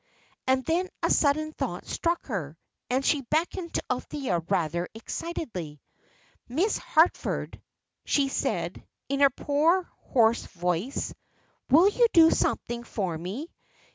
And 0.47 0.65
then 0.65 0.89
a 1.03 1.11
sudden 1.11 1.51
thought 1.51 1.85
struck 1.85 2.25
her, 2.25 2.57
and 2.89 3.05
she 3.05 3.21
beckoned 3.21 3.75
to 3.75 3.83
Althea 3.91 4.39
rather 4.49 4.87
excitedly. 4.95 5.79
"Miss 6.49 6.79
Harford," 6.79 7.61
she 8.03 8.27
said, 8.27 8.83
in 9.09 9.19
her 9.19 9.29
poor, 9.29 9.83
hoarse 9.99 10.47
voice, 10.47 11.13
"will 11.69 11.87
you 11.87 12.07
do 12.13 12.31
something 12.31 12.83
for 12.83 13.15
me? 13.15 13.51